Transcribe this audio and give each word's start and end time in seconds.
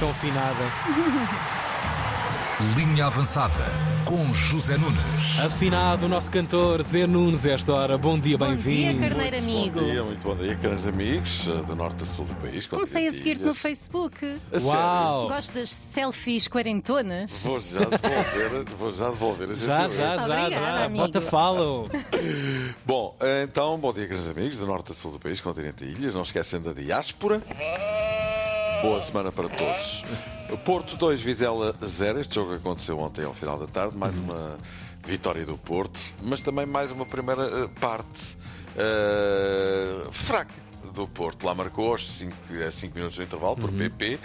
tão 0.00 0.08
afinada. 0.08 0.64
Linha 2.76 3.06
Avançada 3.06 3.64
com 4.04 4.34
José 4.34 4.76
Nunes. 4.76 5.38
Afinado, 5.40 6.06
o 6.06 6.08
nosso 6.08 6.30
cantor 6.30 6.82
Zé 6.82 7.06
Nunes, 7.06 7.46
esta 7.46 7.72
hora. 7.72 7.96
Bom 7.96 8.18
dia, 8.18 8.36
Bom 8.36 8.54
dia, 8.56 8.56
bem-vindo. 8.56 9.08
carneiro 9.08 9.38
amigo. 9.38 9.80
Bom 9.80 9.86
dia, 9.86 10.04
muito 10.04 10.22
bom 10.22 10.36
dia, 10.36 10.56
caros 10.56 10.86
amigos, 10.88 11.48
eh, 11.48 11.62
do 11.62 11.76
norte 11.76 12.02
a 12.02 12.06
sul 12.06 12.24
do 12.24 12.34
país. 12.34 12.66
Comecei 12.66 13.06
a 13.06 13.12
seguir-te 13.12 13.44
no. 13.44 13.54
Facebook. 13.54 14.24
A 14.52 14.58
sério? 14.58 14.66
Uau! 14.66 15.28
Gosto 15.28 15.52
das 15.52 15.70
selfies 15.72 16.48
quarentonas. 16.48 17.40
Vou 17.42 17.60
já 17.60 17.78
devolver, 17.80 18.64
vou 18.78 18.90
já 18.90 19.10
devolver 19.10 19.54
Já, 19.54 19.88
já, 19.88 19.88
já, 19.88 20.24
Obrigada, 20.24 20.50
já. 20.50 20.84
amigo. 20.84 21.04
Bota 21.06 21.20
follow. 21.20 21.88
Bom, 22.84 23.16
eh, 23.20 23.44
então, 23.44 23.78
bom 23.78 23.92
dia, 23.92 24.08
caros 24.08 24.28
amigos, 24.28 24.56
do 24.58 24.66
norte 24.66 24.92
a 24.92 24.94
sul 24.94 25.12
do 25.12 25.18
país, 25.20 25.40
continente 25.40 25.84
e 25.84 25.92
ilhas. 25.92 26.14
Não 26.14 26.22
esquecem 26.22 26.60
da 26.60 26.72
diáspora. 26.72 27.40
Boa 28.82 28.98
semana 29.00 29.30
para 29.30 29.46
todos. 29.48 30.04
Porto 30.64 30.96
2, 30.96 31.20
Vizela 31.20 31.74
0. 31.84 32.18
Este 32.20 32.34
jogo 32.36 32.54
aconteceu 32.54 32.98
ontem 32.98 33.24
ao 33.26 33.34
final 33.34 33.58
da 33.58 33.66
tarde. 33.66 33.96
Mais 33.96 34.18
uma 34.18 34.56
vitória 35.04 35.44
do 35.44 35.58
Porto, 35.58 36.00
mas 36.22 36.40
também 36.40 36.64
mais 36.64 36.90
uma 36.90 37.04
primeira 37.04 37.64
eh, 37.64 37.68
parte 37.78 38.38
eh, 38.76 40.02
fraca 40.10 40.69
do 40.94 41.06
Porto. 41.06 41.44
Lá 41.44 41.54
marcou 41.54 41.92
aos 41.92 42.18
5 42.18 42.34
minutos 42.94 43.16
do 43.16 43.22
intervalo 43.22 43.56
por 43.56 43.72
PP. 43.72 44.18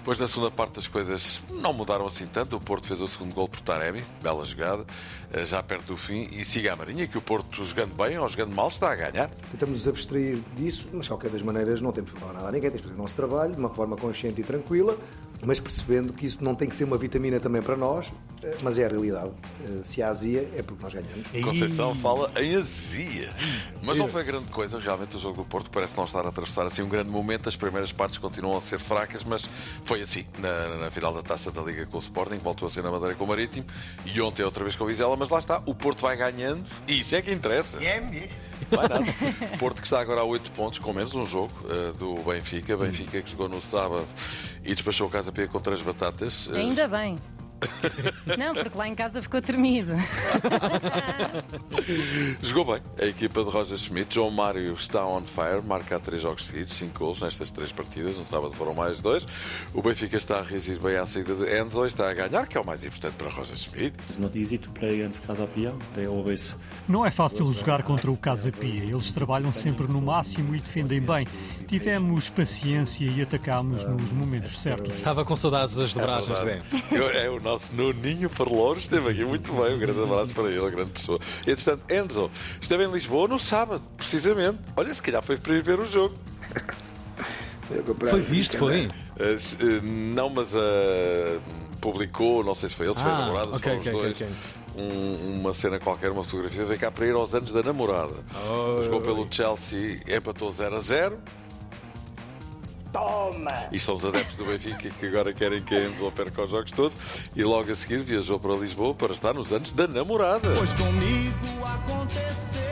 Depois, 0.00 0.18
na 0.18 0.26
segunda 0.26 0.50
parte, 0.50 0.78
as 0.78 0.86
coisas 0.86 1.42
não 1.50 1.74
mudaram 1.74 2.06
assim 2.06 2.26
tanto. 2.26 2.56
O 2.56 2.60
Porto 2.60 2.86
fez 2.86 3.02
o 3.02 3.06
segundo 3.06 3.34
gol 3.34 3.46
por 3.46 3.60
Taremi, 3.60 4.02
bela 4.22 4.42
jogada, 4.46 4.86
eh, 5.30 5.44
já 5.44 5.62
perto 5.62 5.88
do 5.88 5.96
fim. 5.96 6.26
E 6.32 6.42
siga 6.42 6.72
a 6.72 6.76
Marinha, 6.76 7.06
que 7.06 7.18
o 7.18 7.20
Porto, 7.20 7.62
jogando 7.62 7.94
bem 7.94 8.18
ou 8.18 8.26
jogando 8.26 8.54
mal, 8.54 8.68
está 8.68 8.90
a 8.90 8.94
ganhar. 8.94 9.28
Tentamos 9.50 9.80
nos 9.80 9.88
abstrair 9.88 10.38
disso, 10.56 10.88
mas 10.90 11.02
de 11.02 11.10
qualquer 11.10 11.30
das 11.30 11.42
maneiras 11.42 11.82
não 11.82 11.92
temos 11.92 12.12
que 12.12 12.18
falar 12.18 12.32
nada 12.32 12.48
a 12.48 12.52
ninguém, 12.52 12.70
temos 12.70 12.80
que 12.80 12.88
fazer 12.88 12.98
o 12.98 13.02
nosso 13.02 13.14
trabalho 13.14 13.52
de 13.52 13.58
uma 13.58 13.68
forma 13.68 13.94
consciente 13.94 14.40
e 14.40 14.44
tranquila, 14.44 14.96
mas 15.44 15.58
percebendo 15.60 16.12
que 16.12 16.26
isso 16.26 16.42
não 16.44 16.54
tem 16.54 16.68
que 16.68 16.74
ser 16.74 16.84
uma 16.84 16.98
vitamina 16.98 17.40
também 17.40 17.62
para 17.62 17.76
nós, 17.76 18.12
eh, 18.42 18.56
mas 18.62 18.78
é 18.78 18.84
a 18.84 18.88
realidade. 18.88 19.32
Eh, 19.62 19.80
Se 19.82 20.02
há 20.02 20.08
azia, 20.08 20.48
é 20.56 20.62
porque 20.62 20.82
nós 20.82 20.92
ganhamos. 20.92 21.26
Conceição 21.44 21.94
fala 21.94 22.30
em 22.36 22.56
azia. 22.56 23.30
Mas 23.82 23.96
não 23.98 24.08
foi 24.08 24.22
grande 24.24 24.48
coisa, 24.48 24.78
realmente, 24.78 25.16
o 25.16 25.18
jogo 25.18 25.36
do 25.38 25.44
Porto 25.44 25.70
parece 25.70 25.96
não 25.96 26.04
estar 26.04 26.24
a 26.24 26.28
atravessar 26.28 26.66
assim 26.66 26.82
um 26.82 26.88
grande 26.88 27.10
momento. 27.10 27.48
As 27.48 27.56
primeiras 27.56 27.90
partes 27.92 28.18
continuam 28.18 28.56
a 28.56 28.60
ser 28.60 28.78
fracas, 28.78 29.24
mas 29.24 29.48
foi 29.84 30.02
assim 30.02 30.24
na, 30.38 30.76
na 30.76 30.90
final 30.90 31.12
da 31.14 31.22
taça 31.22 31.50
da 31.50 31.62
Liga 31.62 31.86
com 31.86 31.96
o 31.96 32.00
Sporting. 32.00 32.36
Voltou 32.38 32.66
a 32.66 32.70
ser 32.70 32.82
na 32.82 32.90
Madeira 32.90 33.14
com 33.14 33.24
o 33.24 33.28
Marítimo 33.28 33.64
e 34.04 34.20
ontem 34.20 34.42
outra 34.42 34.62
vez 34.62 34.76
com 34.76 34.84
o 34.84 34.86
Vizela. 34.86 35.16
Mas 35.16 35.30
lá 35.30 35.38
está, 35.38 35.62
o 35.66 35.74
Porto 35.74 36.02
vai 36.02 36.16
ganhando 36.16 36.64
e 36.86 37.00
isso 37.00 37.14
é 37.14 37.22
que 37.22 37.32
interessa. 37.32 37.82
É 37.82 38.00
mesmo. 38.00 38.28
Vai 38.70 38.88
nada. 38.88 39.04
Porto 39.58 39.80
que 39.80 39.86
está 39.86 40.00
agora 40.00 40.20
a 40.20 40.24
8 40.24 40.52
pontos, 40.52 40.78
com 40.78 40.92
menos 40.92 41.14
um 41.14 41.24
jogo 41.24 41.52
eh, 41.68 41.92
do 41.98 42.14
Benfica. 42.22 42.76
Benfica 42.76 43.22
que 43.22 43.30
jogou 43.30 43.48
no 43.48 43.60
sábado 43.60 44.06
e 44.62 44.74
despachou 44.74 45.08
o 45.08 45.10
Casa 45.10 45.29
Com 45.50 45.60
três 45.60 45.80
batatas. 45.82 46.48
Eh, 46.52 46.58
Ainda 46.58 46.86
bem. 46.88 47.16
Não, 48.38 48.54
porque 48.54 48.76
lá 48.78 48.88
em 48.88 48.94
casa 48.94 49.20
ficou 49.22 49.40
tremido. 49.42 49.92
Jogou 52.42 52.64
bem 52.74 52.82
a 53.00 53.04
equipa 53.06 53.42
de 53.44 53.50
Roger 53.50 53.76
Schmidt. 53.78 54.14
João 54.14 54.30
Mário 54.30 54.72
está 54.74 55.04
on 55.06 55.22
fire, 55.22 55.62
marca 55.66 55.96
há 55.96 56.00
três 56.00 56.22
jogos 56.22 56.46
seguidos, 56.46 56.72
cinco 56.74 56.98
gols 56.98 57.20
nestas 57.20 57.50
três 57.50 57.72
partidas. 57.72 58.18
No 58.18 58.26
sábado 58.26 58.52
foram 58.54 58.74
mais 58.74 59.00
dois. 59.00 59.26
O 59.74 59.82
Benfica 59.82 60.16
está 60.16 60.38
a 60.38 60.42
reagir 60.42 60.78
bem 60.80 60.96
à 60.96 61.06
saída 61.06 61.34
de 61.34 61.58
Enzo 61.58 61.84
e 61.84 61.86
está 61.86 62.10
a 62.10 62.14
ganhar, 62.14 62.46
que 62.46 62.56
é 62.56 62.60
o 62.60 62.66
mais 62.66 62.84
importante 62.84 63.14
para 63.14 63.28
Roger 63.30 63.56
Schmidt. 63.56 63.94
It's 64.08 64.18
not 64.18 64.36
easy 64.38 64.58
to 64.58 64.70
play 64.70 65.00
against 65.00 65.26
Casa 65.26 65.46
Pia. 65.46 65.72
They 65.94 66.06
always 66.06 66.56
Não 66.88 67.04
é 67.04 67.10
fácil 67.10 67.50
jogar 67.52 67.82
contra 67.82 68.10
o 68.10 68.16
Casa 68.16 68.50
Pia. 68.52 68.82
Eles 68.84 69.12
trabalham 69.12 69.52
sempre 69.52 69.86
no 69.86 70.00
máximo 70.00 70.54
e 70.54 70.60
defendem 70.60 71.00
bem. 71.00 71.26
Tivemos 71.66 72.28
paciência 72.28 73.04
e 73.06 73.22
atacámos 73.22 73.84
nos 73.84 74.10
momentos 74.12 74.58
certos. 74.58 74.96
Estava 74.96 75.24
com 75.24 75.36
saudades 75.36 75.74
das 75.74 75.94
dobragens, 75.94 76.38
Zé. 76.40 76.62
Eu- 76.90 77.10
É 77.10 77.28
o 77.28 77.40
nosso 77.50 77.74
Nuninho 77.74 78.30
Perlouro, 78.30 78.78
esteve 78.78 79.10
aqui 79.10 79.24
muito 79.24 79.52
bem. 79.52 79.74
Um 79.74 79.78
grande 79.78 80.00
abraço 80.02 80.32
para 80.34 80.48
ele, 80.50 80.70
grande 80.70 80.90
pessoa. 80.92 81.18
E, 81.46 81.50
entretanto, 81.50 81.82
Enzo 81.92 82.30
esteve 82.60 82.84
em 82.84 82.90
Lisboa 82.92 83.26
no 83.26 83.38
sábado, 83.38 83.82
precisamente. 83.96 84.58
Olha, 84.76 84.94
se 84.94 85.02
calhar 85.02 85.22
foi 85.22 85.36
para 85.36 85.54
ir 85.54 85.62
ver 85.62 85.80
o 85.80 85.86
jogo. 85.88 86.14
Foi 88.08 88.20
visto, 88.20 88.56
foi? 88.56 88.86
Uh, 88.86 89.38
se- 89.38 89.56
não, 89.82 90.28
mas 90.30 90.54
uh, 90.54 91.40
publicou, 91.80 92.42
não 92.44 92.54
sei 92.54 92.68
se 92.68 92.74
foi 92.74 92.86
ele, 92.86 92.94
se 92.94 93.02
foi 93.02 93.10
a 93.10 93.14
Ah, 93.14 93.18
namorada, 93.20 93.52
se 93.52 93.58
ok, 93.58 93.62
foram 93.62 93.78
os 93.80 93.86
ok, 93.86 94.00
dois. 94.00 94.16
ok, 94.20 94.28
um- 94.76 95.40
uma 95.40 95.52
cena 95.54 95.78
qualquer, 95.78 96.10
uma 96.10 96.24
fotografia, 96.24 96.64
veio 96.64 96.80
cá 96.80 96.90
para 96.90 97.06
ir 97.06 97.14
aos 97.14 97.34
anos 97.34 97.52
da 97.52 97.62
namorada. 97.62 98.14
Jogou 98.84 99.00
pelo 99.00 99.26
Chelsea, 99.30 100.00
empatou 100.08 100.50
0 100.50 100.76
a 100.76 100.80
0. 100.80 101.18
Toma! 102.92 103.68
E 103.70 103.78
são 103.78 103.94
os 103.94 104.04
adeptos 104.04 104.36
do 104.36 104.44
Benfica 104.44 104.90
que 104.90 105.06
agora 105.06 105.32
querem 105.32 105.62
que 105.62 105.74
a 105.74 105.84
Enzo 105.84 106.10
perca 106.12 106.42
os 106.42 106.50
jogos 106.50 106.72
todos. 106.72 106.96
E 107.34 107.44
logo 107.44 107.70
a 107.70 107.74
seguir 107.74 107.98
viajou 107.98 108.38
para 108.38 108.54
Lisboa 108.54 108.94
para 108.94 109.12
estar 109.12 109.34
nos 109.34 109.52
anos 109.52 109.72
da 109.72 109.86
namorada. 109.86 110.52
Pois 110.56 110.72
comigo 110.74 111.64
aconteceu 111.64 112.70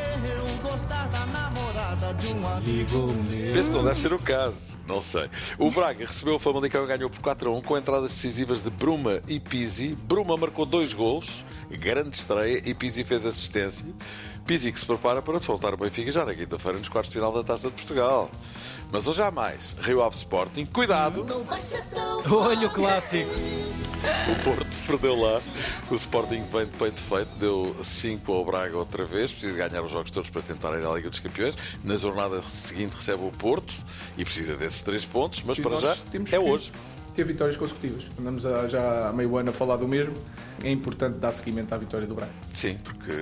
gostar 0.63 1.09
da 1.09 1.27
namorada 1.27 2.15
de 2.15 2.27
um 2.29 2.49
amigo 2.49 3.13
meu. 3.31 3.53
Penso 3.53 3.71
que 3.71 3.77
não 3.77 3.85
deve 3.85 4.01
ser 4.01 4.13
o 4.13 4.19
caso, 4.19 4.78
não 4.89 5.03
sei. 5.03 5.29
O 5.59 5.71
Braga 5.71 6.07
recebeu 6.07 6.37
o 6.37 6.39
Famalicão 6.39 6.83
e 6.85 6.87
ganhou 6.87 7.11
por 7.11 7.21
4 7.21 7.51
a 7.51 7.53
1 7.59 7.61
com 7.61 7.77
entradas 7.77 8.11
decisivas 8.11 8.63
de 8.63 8.71
Bruma 8.71 9.21
e 9.29 9.39
Pizzi. 9.39 9.89
Bruma 9.89 10.37
marcou 10.37 10.65
dois 10.65 10.95
gols, 10.95 11.45
grande 11.71 12.17
estreia, 12.17 12.63
e 12.65 12.73
Pizzi 12.73 13.05
fez 13.05 13.25
assistência. 13.25 13.87
Pizzi 14.47 14.73
que 14.73 14.81
se 14.81 14.87
prepara 14.87 15.21
para 15.21 15.39
defrontar 15.39 15.75
o 15.75 15.77
Benfica 15.77 16.11
já 16.11 16.25
na 16.25 16.35
quinta-feira 16.35 16.79
nos 16.79 16.89
quartos 16.89 17.13
de 17.13 17.19
final 17.19 17.33
da 17.33 17.45
Taça 17.45 17.69
de 17.69 17.75
Portugal. 17.75 18.31
Mas 18.91 19.07
hoje 19.07 19.23
há 19.23 19.31
mais. 19.31 19.77
Rio 19.83 20.03
Ave 20.03 20.17
Sporting, 20.17 20.65
cuidado! 20.65 21.27
Olha 22.31 22.67
o 22.67 22.71
clássico. 22.71 23.88
O 24.31 24.45
Porto 24.45 24.67
perdeu 24.87 25.15
lá. 25.15 25.41
O 25.91 25.95
Sporting 25.95 26.43
vem 26.53 26.67
de 26.67 26.77
peito 26.77 27.01
feito, 27.01 27.31
deu 27.39 27.77
5 27.83 28.33
ao 28.33 28.45
Braga 28.45 28.77
outra 28.77 29.05
vez. 29.05 29.33
Precisa 29.33 29.57
ganhar 29.57 29.83
os 29.83 29.91
jogos 29.91 30.11
todos 30.11 30.31
para 30.31 30.43
tentar 30.43 30.79
ir 30.79 30.87
à 30.87 30.93
Liga 30.93 31.11
dos 31.11 31.19
Campeões. 31.19 31.57
Na 31.83 31.97
jornada 31.97 32.41
seguinte 32.43 32.95
recebe 32.95 33.25
o 33.25 33.31
Porto 33.31 33.75
e 34.17 34.25
precisa 34.25 34.57
desses 34.57 34.83
3 34.83 35.05
pontos, 35.07 35.43
mas 35.45 35.59
E 35.59 35.63
para 35.63 35.77
já 35.77 35.97
é 36.31 36.39
hoje. 36.39 36.73
Ter 37.15 37.25
vitórias 37.25 37.57
consecutivas. 37.57 38.05
Andamos 38.19 38.47
a- 38.47 38.69
já 38.69 39.09
há 39.09 39.13
meio 39.13 39.37
ano 39.37 39.51
a 39.51 39.53
falar 39.53 39.77
do 39.77 39.89
mesmo. 39.89 40.15
É 40.63 40.71
importante 40.71 41.19
dar 41.19 41.31
seguimento 41.33 41.73
à 41.75 41.79
vitória 41.79 42.07
do 42.07 42.15
Braga. 42.15 42.33
Sim, 42.55 42.79
porque 42.83 43.13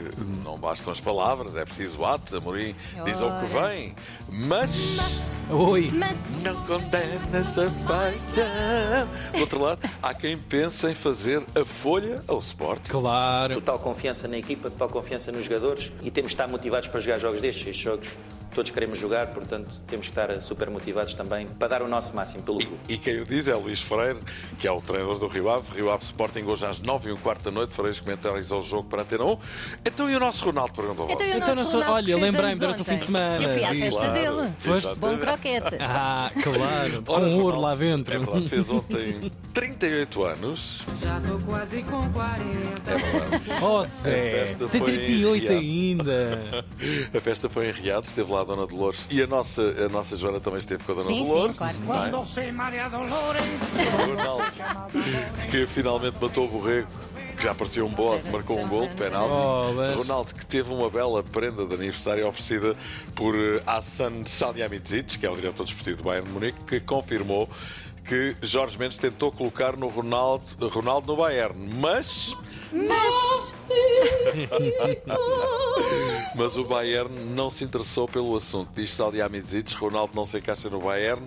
não 0.42 0.56
bastam 0.58 0.90
as 0.92 1.00
palavras, 1.00 1.54
é 1.56 1.64
preciso 1.64 2.02
atos. 2.04 2.32
Amorim 2.34 2.74
diz 3.04 3.20
ao 3.22 3.40
que 3.40 3.46
vem, 3.46 3.94
mas 4.30 5.36
Oi. 5.50 5.88
Mas 5.92 6.16
não 6.42 6.54
condena 6.66 7.20
essa 7.32 7.66
paixão. 7.86 9.08
Do 9.32 9.40
outro 9.40 9.60
lado, 9.62 9.88
há 10.02 10.12
quem 10.12 10.36
pense 10.36 10.86
em 10.88 10.94
fazer 10.94 11.42
a 11.54 11.64
folha 11.64 12.22
ao 12.26 12.38
Sporting. 12.38 12.90
Claro. 12.90 13.54
Total 13.54 13.78
confiança 13.78 14.26
na 14.26 14.38
equipa, 14.38 14.70
total 14.70 14.88
confiança 14.88 15.30
nos 15.30 15.44
jogadores 15.44 15.92
e 16.02 16.10
temos 16.10 16.30
de 16.30 16.34
estar 16.34 16.48
motivados 16.48 16.88
para 16.88 17.00
jogar 17.00 17.18
jogos 17.18 17.40
destes. 17.40 17.66
Estes 17.68 17.84
jogos 17.84 18.08
todos 18.56 18.70
queremos 18.70 18.98
jogar, 18.98 19.26
portanto 19.28 19.70
temos 19.86 20.06
que 20.06 20.12
estar 20.12 20.40
super 20.40 20.70
motivados 20.70 21.12
também 21.12 21.46
para 21.46 21.68
dar 21.68 21.82
o 21.82 21.88
nosso 21.88 22.16
máximo 22.16 22.42
pelo 22.42 22.58
clube. 22.58 22.76
E 22.88 22.96
quem 22.96 23.20
o 23.20 23.26
diz 23.26 23.48
é 23.48 23.54
Luís 23.54 23.82
Freire, 23.82 24.18
que 24.58 24.66
é 24.66 24.72
o 24.72 24.80
treinador 24.80 25.18
do 25.18 25.26
Rio 25.26 25.50
Ave. 25.50 25.70
Rio 25.76 25.90
Ave 25.92 26.02
Sporting 26.04 26.42
hoje 26.44 26.64
às 26.64 26.80
9 26.80 27.10
e 27.10 27.12
um 27.12 27.16
quarto 27.16 27.42
da 27.44 27.50
noite. 27.50 27.74
Farei 27.74 27.90
os 27.90 28.00
comentários 28.00 28.50
ao 28.50 28.62
jogo 28.62 28.88
para 28.88 29.00
a 29.00 29.02
Antena 29.02 29.24
1. 29.24 29.38
Então 29.84 30.10
e 30.10 30.16
o 30.16 30.20
nosso 30.20 30.42
Ronaldo 30.44 30.72
perguntou 30.72 31.06
então, 31.10 31.26
e 31.26 31.30
o 31.32 31.36
Então, 31.36 31.54
nosso 31.54 31.72
Ronaldo 31.72 31.92
olha, 31.92 32.16
lembrei-me 32.16 32.58
durante 32.58 32.80
o 32.80 32.84
fim 32.84 32.96
de 32.96 33.04
semana. 33.04 33.42
Eu 33.44 33.52
fui 33.52 33.64
à 33.64 33.74
festa 33.74 34.00
Claro. 34.00 34.14
dele. 34.36 34.52
Foste? 34.60 34.94
Bom 34.96 35.18
croquete. 35.18 35.76
Ah, 35.80 36.30
claro. 36.42 37.02
Com 37.02 37.12
Ora, 37.12 37.26
ouro 37.28 37.60
lá 37.60 37.72
É 37.74 37.76
dentro. 37.76 38.18
verdade, 38.20 38.48
fez 38.48 38.70
ontem 38.70 39.30
38 39.52 40.24
anos. 40.24 40.82
Já 41.02 41.20
tô 41.20 41.38
quase 41.44 41.82
com 41.82 42.10
40. 42.10 42.90
É 42.90 42.96
verdade. 42.96 43.44
Oh, 43.62 43.82
Zé. 43.84 44.44
Tem 44.58 44.68
foi 44.68 44.80
38 44.80 45.52
enviada. 45.52 45.60
ainda. 45.60 46.64
A 47.16 47.20
festa 47.20 47.48
foi 47.50 47.68
em 47.68 47.72
Riados, 47.72 48.08
esteve 48.08 48.30
lá 48.32 48.44
Dona 48.46 48.66
Dolores 48.66 49.06
e 49.10 49.20
a 49.22 49.26
nossa, 49.26 49.62
a 49.84 49.88
nossa 49.88 50.16
Joana 50.16 50.40
também 50.40 50.58
esteve 50.58 50.82
com 50.84 50.92
a 50.92 50.94
Dona 50.96 51.06
Sim, 51.08 51.24
sim, 51.24 51.30
Dolores. 51.30 51.56
claro 51.58 51.74
que 51.78 51.86
não 51.86 51.94
é? 52.04 52.10
Quando 52.10 52.26
sei 52.26 52.52
Maria 52.52 52.88
Dolores. 52.88 53.42
Ronaldo, 54.06 54.44
que 55.50 55.66
finalmente 55.66 56.16
matou 56.20 56.46
o 56.46 56.48
Borrego, 56.48 56.88
que 57.36 57.42
já 57.42 57.54
parecia 57.54 57.84
um 57.84 57.88
bode, 57.90 58.28
marcou 58.30 58.58
um 58.58 58.66
gol 58.68 58.88
de 58.88 58.96
penalti. 58.96 59.30
Oh, 59.34 59.72
mas- 59.74 59.94
Ronaldo, 59.96 60.34
que 60.34 60.46
teve 60.46 60.72
uma 60.72 60.88
bela 60.88 61.22
prenda 61.22 61.66
de 61.66 61.74
aniversário 61.74 62.26
oferecida 62.26 62.74
por 63.14 63.34
eh, 63.34 63.62
Hassan 63.66 64.24
Salihamidzic, 64.24 65.18
que 65.18 65.26
é 65.26 65.30
o 65.30 65.36
diretor 65.36 65.64
desportivo 65.64 65.98
do 65.98 66.04
Bayern 66.04 66.26
de 66.26 66.32
Munique, 66.32 66.58
que 66.66 66.80
confirmou 66.80 67.48
que 68.04 68.36
Jorge 68.40 68.78
Mendes 68.78 68.98
tentou 68.98 69.32
colocar 69.32 69.76
no 69.76 69.88
Ronaldo, 69.88 70.44
Ronaldo 70.68 71.08
no 71.08 71.16
Bayern, 71.16 71.54
mas 71.74 72.36
Mas 72.72 73.55
Mas 76.34 76.56
o 76.56 76.64
Bayern 76.64 77.12
não 77.34 77.48
se 77.50 77.64
interessou 77.64 78.06
pelo 78.06 78.34
assunto. 78.36 78.70
Diz 78.74 78.90
Salihamidzic, 78.92 79.74
Ronaldo 79.76 80.12
não 80.14 80.24
se 80.24 80.38
encaixa 80.38 80.68
no 80.68 80.80
Bayern, 80.80 81.22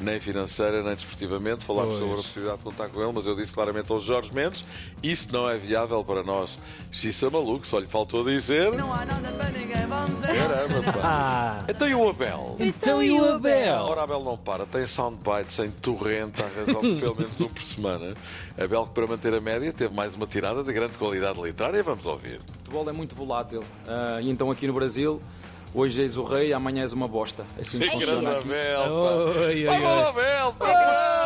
nem 0.00 0.20
financeira, 0.20 0.82
nem 0.82 0.94
desportivamente. 0.94 1.64
Falámos 1.64 1.98
sobre 1.98 2.12
a 2.14 2.16
possibilidade 2.16 2.58
de 2.58 2.64
contar 2.64 2.88
com 2.88 3.02
ele, 3.02 3.12
mas 3.12 3.26
eu 3.26 3.34
disse 3.34 3.52
claramente 3.54 3.90
ao 3.90 4.00
Jorge 4.00 4.32
Mendes, 4.34 4.64
isso 5.02 5.32
não 5.32 5.48
é 5.48 5.58
viável 5.58 6.04
para 6.04 6.22
nós. 6.22 6.58
Xissa 6.90 7.28
maluco, 7.30 7.66
só 7.66 7.78
lhe 7.78 7.86
faltou 7.88 8.24
dizer... 8.24 8.70
Caramba, 10.26 10.92
pá. 10.92 11.00
Ah, 11.02 11.64
Então 11.68 11.88
e 11.88 11.94
o 11.94 12.08
Abel? 12.08 12.56
então 12.60 13.02
e 13.02 13.10
o 13.20 13.34
Abel? 13.34 13.82
Ora, 13.82 14.02
Abel 14.02 14.22
não 14.22 14.36
para, 14.36 14.66
tem 14.66 14.86
soundbites 14.86 15.58
em 15.58 15.70
torrente, 15.70 16.42
à 16.42 16.46
razão 16.48 16.80
de 16.80 17.00
pelo 17.00 17.16
menos 17.16 17.40
um 17.40 17.48
por 17.48 17.62
semana. 17.62 18.14
Abel, 18.58 18.86
que 18.86 18.92
para 18.94 19.06
manter 19.06 19.34
a 19.34 19.40
média, 19.40 19.72
teve 19.72 19.94
mais 19.94 20.14
uma 20.14 20.26
tirada 20.26 20.62
de 20.62 20.72
grande 20.72 20.96
qualidade 20.98 21.40
literária. 21.40 21.81
Vamos 21.84 22.06
ouvir. 22.06 22.40
O 22.40 22.52
futebol 22.58 22.88
é 22.88 22.92
muito 22.92 23.14
volátil. 23.14 23.62
Ah, 23.86 24.20
e 24.20 24.30
então 24.30 24.50
aqui 24.50 24.66
no 24.66 24.72
Brasil, 24.72 25.20
hoje 25.74 26.02
és 26.02 26.16
o 26.16 26.24
rei, 26.24 26.52
amanhã 26.52 26.82
és 26.82 26.92
uma 26.92 27.08
bosta. 27.08 27.44
É 27.58 27.62
assim 27.62 27.78
que 27.78 27.88
Que 27.88 27.98
grande 27.98 28.06
funciona 28.06 28.38
aqui. 28.38 28.48
Abel, 28.48 28.80
pá. 28.80 28.90
Oi, 29.40 29.46
oi, 29.46 29.64
Vamos, 29.64 29.90
oi. 29.92 30.02
Abel, 30.02 30.52
pá. 30.54 31.21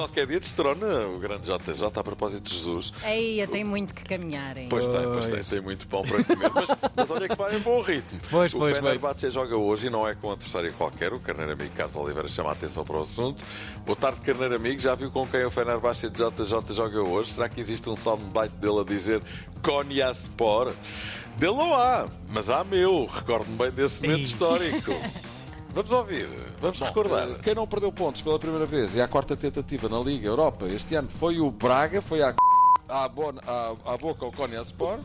Qualquer 0.00 0.26
dia 0.26 0.40
destrona 0.40 1.06
o 1.08 1.18
grande 1.18 1.42
JJ 1.42 1.86
a 1.94 2.02
propósito 2.02 2.40
de 2.48 2.54
Jesus. 2.54 2.90
Aí, 3.02 3.46
tem 3.48 3.62
muito 3.62 3.94
que 3.94 4.02
caminhar. 4.02 4.56
hein? 4.56 4.66
Pois 4.70 4.88
tem, 4.88 5.02
pois 5.02 5.26
tem, 5.26 5.34
Pois. 5.34 5.48
tem 5.48 5.60
muito 5.60 5.86
pão 5.88 6.02
para 6.02 6.24
comer, 6.24 6.50
mas, 6.54 6.68
mas 6.96 7.10
olha 7.10 7.28
que 7.28 7.34
vai 7.34 7.54
em 7.54 7.60
bom 7.60 7.82
ritmo. 7.82 8.18
Pois, 8.30 8.54
o 8.54 8.58
pois, 8.58 8.76
Fenerbahçe 8.78 9.30
joga 9.30 9.58
hoje 9.58 9.88
e 9.88 9.90
não 9.90 10.08
é 10.08 10.14
com 10.14 10.28
um 10.28 10.32
adversário 10.32 10.72
qualquer. 10.72 11.12
O 11.12 11.20
Carneiro 11.20 11.52
Amigo 11.52 11.70
Carlos 11.76 11.96
Oliveira 11.96 12.28
chama 12.28 12.48
a 12.48 12.52
atenção 12.52 12.82
para 12.82 12.96
o 12.96 13.02
assunto. 13.02 13.44
Boa 13.84 13.94
tarde, 13.96 14.20
Carneiro 14.22 14.56
Amigo. 14.56 14.80
Já 14.80 14.94
viu 14.94 15.10
com 15.10 15.26
quem 15.26 15.44
o 15.44 15.50
Fenerbahçe 15.50 16.08
de 16.08 16.16
JJ 16.18 16.74
joga 16.74 17.02
hoje? 17.02 17.32
Será 17.32 17.46
que 17.50 17.60
existe 17.60 17.90
um 17.90 17.96
soundbite 17.96 18.54
dele 18.56 18.80
a 18.80 18.84
dizer 18.84 19.20
Konyaspor? 19.62 20.72
Dele 21.36 21.54
não 21.56 21.74
há, 21.74 22.06
mas 22.30 22.48
há 22.50 22.64
meu. 22.64 23.04
Recordo-me 23.06 23.56
bem 23.56 23.70
desse 23.70 24.00
momento 24.00 24.16
Ei. 24.18 24.22
histórico. 24.22 24.92
Vamos 25.72 25.92
ouvir, 25.92 26.28
vamos 26.60 26.80
recordar. 26.80 27.28
Quem 27.42 27.54
não 27.54 27.66
perdeu 27.66 27.92
pontos 27.92 28.22
pela 28.22 28.38
primeira 28.38 28.66
vez 28.66 28.94
e 28.96 29.00
a 29.00 29.06
quarta 29.06 29.36
tentativa 29.36 29.88
na 29.88 30.00
Liga 30.00 30.26
Europa 30.26 30.66
este 30.66 30.94
ano 30.94 31.08
foi 31.08 31.40
o 31.40 31.50
Braga, 31.50 32.02
foi 32.02 32.22
à, 32.22 32.34
à, 32.88 33.08
bon, 33.08 33.32
à, 33.46 33.72
à 33.92 33.96
boca 33.96 34.24
ao 34.24 34.32
Konyaspor. 34.32 34.98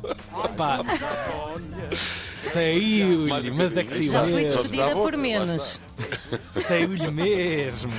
Pá. 0.57 0.79
Saiu-lhe, 2.51 3.51
mas 3.51 3.77
é 3.77 3.83
que 3.83 3.89
bocadinho. 3.89 4.11
Já 4.11 4.21
saiu 4.21 4.33
fui 4.33 4.43
despedida 4.45 4.91
por 4.91 5.17
menos. 5.17 5.79
Saiu-lhe 6.67 7.11
mesmo. 7.11 7.91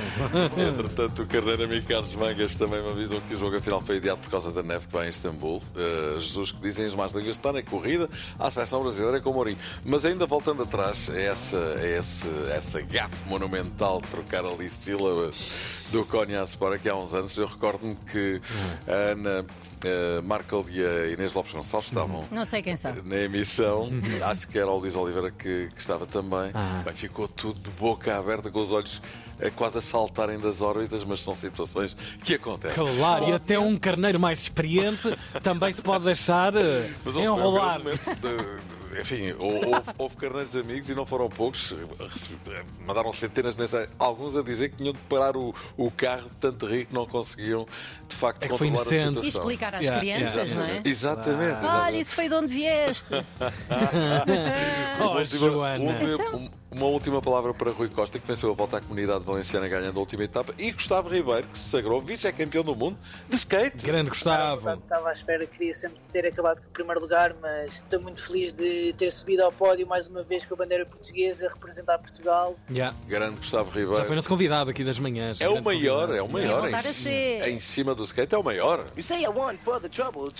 Entretanto, 0.57 1.23
o 1.23 1.25
Carneiro 1.27 1.63
Amigo 1.63 1.87
Carlos 1.87 2.15
Mangas 2.15 2.55
também 2.55 2.81
me 2.81 2.89
avisam 2.89 3.19
que 3.21 3.33
o 3.33 3.37
jogo 3.37 3.55
afinal 3.57 3.81
foi 3.81 3.97
adiado 3.97 4.19
por 4.21 4.29
causa 4.29 4.51
da 4.51 4.61
neve 4.61 4.87
que 4.87 4.93
vai 4.93 5.07
em 5.07 5.09
Istambul. 5.09 5.57
Uh, 5.57 6.19
Jesus, 6.19 6.51
que 6.51 6.59
dizem 6.61 6.85
as 6.85 6.95
más 6.95 7.13
línguas, 7.13 7.35
está 7.37 7.51
na 7.51 7.61
corrida 7.61 8.09
à 8.39 8.49
seleção 8.51 8.81
brasileira 8.81 9.19
com 9.21 9.31
o 9.31 9.33
Mourinho. 9.33 9.57
Mas 9.83 10.05
ainda 10.05 10.25
voltando 10.25 10.63
atrás, 10.63 11.09
é 11.09 11.25
essa, 11.25 11.57
é 11.79 11.97
esse, 11.97 12.27
essa 12.51 12.81
gafe 12.81 13.15
monumental 13.27 14.01
de 14.01 14.07
trocar 14.07 14.45
ali 14.45 14.69
sílabas 14.69 15.85
do 15.91 16.05
Konya 16.05 16.43
Sport 16.43 16.81
que 16.81 16.89
há 16.89 16.95
uns 16.95 17.13
anos. 17.13 17.37
Eu 17.37 17.47
recordo-me 17.47 17.95
que 18.11 18.41
a 18.87 19.11
Ana 19.11 19.41
uh, 19.41 20.23
Markel 20.23 20.65
e 20.69 20.83
a 20.83 21.07
Inês 21.07 21.33
Lopes 21.33 21.53
Gonçalves 21.53 21.89
estavam 21.89 22.25
Não 22.31 22.45
sei 22.45 22.61
quem 22.61 22.75
são. 22.75 22.93
na 23.05 23.17
emissão. 23.17 23.89
Acho 24.37 24.47
que 24.47 24.59
era 24.59 24.69
o 24.69 24.77
Luís 24.77 24.95
Oliveira 24.95 25.31
que, 25.31 25.69
que 25.73 25.79
estava 25.79 26.05
também. 26.05 26.51
Ah. 26.53 26.81
Bem, 26.85 26.93
ficou 26.93 27.27
tudo 27.27 27.59
de 27.59 27.71
boca 27.71 28.15
aberta, 28.15 28.51
com 28.51 28.59
os 28.59 28.71
olhos 28.71 29.01
eh, 29.39 29.49
quase 29.49 29.79
a 29.79 29.81
saltarem 29.81 30.37
das 30.39 30.61
órbitas, 30.61 31.03
mas 31.03 31.21
são 31.21 31.33
situações 31.33 31.95
que 32.23 32.35
acontecem. 32.35 32.77
Claro, 32.97 33.29
e 33.29 33.33
até 33.33 33.57
um 33.57 33.75
carneiro 33.77 34.19
mais 34.19 34.41
experiente 34.41 35.17
também 35.41 35.73
se 35.73 35.81
pode 35.81 36.05
deixar 36.05 36.53
eh, 36.55 36.87
Mas 37.03 37.15
houve- 37.15 37.27
enrolar. 37.27 37.79
um 37.79 37.83
momento 37.83 38.05
de- 38.15 38.76
enfim, 38.99 39.31
hou- 39.39 39.65
houve, 39.75 39.89
houve 39.97 40.15
carneiros 40.15 40.55
amigos 40.55 40.89
e 40.89 40.95
não 40.95 41.05
foram 41.05 41.29
poucos. 41.29 41.73
Eh, 41.73 42.63
Mandaram 42.85 43.11
centenas 43.11 43.55
de 43.55 43.61
mensagens, 43.61 43.89
alguns 43.99 44.35
a 44.35 44.41
dizer 44.43 44.69
que 44.69 44.77
tinham 44.77 44.93
de 44.93 44.99
parar 44.99 45.35
o, 45.35 45.53
o 45.75 45.91
carro 45.91 46.29
de 46.29 46.35
tanto 46.35 46.65
rir 46.65 46.85
que 46.85 46.93
não 46.93 47.05
conseguiam 47.05 47.65
de 48.07 48.15
facto 48.15 48.43
É 48.43 48.47
controlar 48.47 48.71
a 48.71 48.75
inocente. 48.75 48.97
E 48.97 49.07
situação. 49.07 49.41
explicar 49.41 49.75
às 49.75 49.81
Yeah, 49.81 49.99
crianças, 49.99 50.35
yeah. 50.35 50.55
não 50.55 50.63
é? 50.63 50.81
Exatamente, 50.85 51.65
Olha, 51.65 51.97
isso 51.97 52.13
foi 52.13 52.27
de 52.29 52.35
onde 52.35 52.47
vieste. 52.53 53.05
Oh, 54.99 55.23
Joana. 55.23 55.83
uma- 55.83 56.37
um- 56.37 56.49
uma 56.77 56.85
última 56.85 57.19
palavra 57.21 57.53
para 57.53 57.71
Rui 57.71 57.89
Costa, 57.89 58.19
que 58.19 58.27
venceu 58.27 58.51
a 58.51 58.53
volta 58.53 58.77
à 58.77 58.81
comunidade 58.81 59.23
valenciana 59.23 59.67
ganhando 59.67 59.97
a 59.97 59.99
última 59.99 60.23
etapa, 60.23 60.53
e 60.59 60.71
Gustavo 60.71 61.09
Ribeiro, 61.09 61.47
que 61.47 61.57
se 61.57 61.69
sagrou 61.69 61.99
vice-campeão 61.99 62.63
do 62.63 62.75
mundo 62.75 62.97
de 63.27 63.35
skate. 63.35 63.83
Grande 63.85 64.09
Gustavo. 64.09 64.69
Estava 64.69 65.09
à 65.09 65.11
espera, 65.11 65.45
queria 65.47 65.73
sempre 65.73 65.97
ter 66.11 66.25
acabado 66.27 66.61
com 66.61 66.67
o 66.67 66.71
primeiro 66.71 67.01
lugar, 67.01 67.35
mas 67.41 67.73
estou 67.73 67.99
muito 67.99 68.21
feliz 68.21 68.53
de 68.53 68.93
ter 68.93 69.11
subido 69.11 69.43
ao 69.43 69.51
pódio 69.51 69.87
mais 69.87 70.07
uma 70.07 70.21
vez 70.23 70.45
com 70.45 70.53
a 70.53 70.57
bandeira 70.57 70.85
portuguesa, 70.85 71.49
representar 71.51 71.97
Portugal. 71.97 72.55
Yeah. 72.69 72.95
Grande 73.07 73.37
Gustavo 73.37 73.71
Já 73.71 73.79
Ribeiro. 73.79 74.05
foi 74.05 74.15
nosso 74.15 74.29
convidado 74.29 74.69
aqui 74.69 74.83
das 74.83 74.99
manhãs. 74.99 75.41
É 75.41 75.49
o 75.49 75.61
maior, 75.63 76.07
convidado. 76.07 76.15
é 76.15 76.21
o 76.21 76.29
maior. 76.29 76.69
Em, 76.69 77.41
a 77.41 77.49
em 77.49 77.59
cima 77.59 77.95
do 77.95 78.03
skate 78.03 78.35
é 78.35 78.37
o 78.37 78.43
maior. 78.43 78.85
A 78.85 79.89
trouble. 79.89 80.31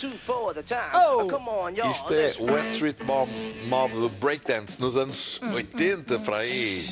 Oh. 0.94 1.28
On. 1.48 1.92
Isto 1.92 2.13
é 2.13 2.34
o 2.39 2.51
West 2.51 2.74
Street 2.74 3.01
Mob, 3.01 3.31
mob 3.68 3.94
do 3.94 4.10
breakdance 4.10 4.80
nos 4.80 4.95
anos 4.95 5.39
Hum. 5.42 5.54
80, 5.54 6.19
para 6.27 6.39
aí. 6.39 6.85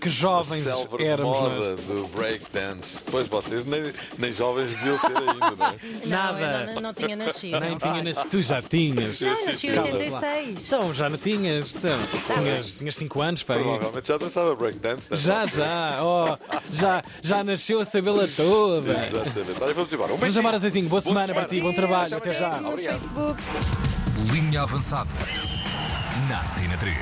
Que 0.00 0.08
jovens 0.08 0.64
Célebre 0.64 1.04
éramos. 1.04 1.36
não 1.36 1.46
é? 1.46 1.50
moda 1.50 1.76
do 1.76 2.08
breakdance. 2.16 3.02
Pois 3.10 3.28
vocês 3.28 3.66
nem, 3.66 3.92
nem 4.16 4.32
jovens 4.32 4.72
deviam 4.72 4.98
ser 4.98 5.14
ainda, 5.18 5.34
não 5.34 5.66
é? 5.66 5.76
Não, 6.06 6.08
Nada. 6.08 6.40
eu 6.40 6.74
não, 6.74 6.80
não 6.80 6.94
tinha 6.94 7.14
nascido. 7.14 7.60
Nem 7.60 7.76
tinha 7.76 8.02
nascido. 8.02 8.30
Tu 8.30 8.42
já 8.42 8.62
tinhas. 8.62 9.20
Não, 9.20 9.28
eu 9.28 9.46
nasci 9.46 9.66
em 9.68 9.74
Calma 9.74 9.90
lá. 9.90 9.96
86. 9.98 10.66
Então, 10.66 10.94
já 10.94 11.10
não 11.10 11.18
tinhas. 11.18 11.74
Então, 11.74 11.98
tinhas, 12.34 12.78
tinhas 12.78 12.96
5 12.96 13.20
anos, 13.20 13.42
pá. 13.42 13.54
aí. 13.56 13.62
Provavelmente 13.62 14.08
já 14.08 14.16
dançava 14.16 14.56
breakdance, 14.56 15.10
não 15.10 15.18
é? 15.18 15.20
Já, 15.20 15.44
já. 15.46 16.00
Oh, 16.02 16.38
já, 16.72 17.02
já 17.22 17.44
nasceu 17.44 17.80
a 17.80 17.84
sabê-la 17.84 18.26
toda. 18.34 18.92
Exatamente. 18.92 19.62
Olha, 19.62 19.74
vamos 19.74 19.92
embora. 19.92 20.14
Um 20.14 20.16
Vamos 20.16 20.36
embora, 20.36 20.58
Zezinho. 20.58 20.88
Boa 20.88 21.02
semana 21.02 21.26
semana. 21.26 21.46
para 21.46 21.54
ti. 21.54 21.60
Bom 21.60 21.74
trabalho. 21.74 22.16
Até 22.16 22.32
já. 22.32 22.58
No 22.60 22.74
Facebook. 22.78 23.42
Linha 24.32 24.62
avançada. 24.62 25.10
Na 26.26 26.42
Tina 26.58 26.76
3. 26.78 26.96